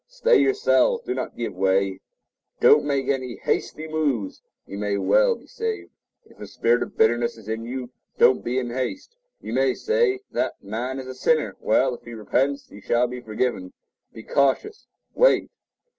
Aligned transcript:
Stay 0.07 0.37
yourselves; 0.41 1.03
do 1.03 1.13
not 1.13 1.37
give 1.37 1.53
way; 1.53 1.99
don't 2.59 2.83
make 2.83 3.07
any 3.07 3.35
hasty 3.35 3.87
moves, 3.87 4.41
you 4.65 4.75
may 4.75 4.97
be 4.97 5.45
saved. 5.45 5.91
If 6.25 6.39
a 6.39 6.47
spirit 6.47 6.81
of 6.81 6.97
bitterness 6.97 7.37
is 7.37 7.47
in 7.47 7.65
you, 7.65 7.91
don't 8.17 8.43
be 8.43 8.57
in 8.57 8.71
haste. 8.71 9.15
You 9.41 9.53
may 9.53 9.75
say, 9.75 10.21
that 10.31 10.55
man 10.63 10.97
is 10.97 11.05
a 11.05 11.13
sinner. 11.13 11.55
Well, 11.59 11.93
if 11.93 12.01
he 12.03 12.15
repents, 12.15 12.67
he 12.69 12.81
shall 12.81 13.05
be 13.05 13.21
forgiven. 13.21 13.73
Be 14.11 14.23
cautious: 14.23 14.87
await. 15.15 15.51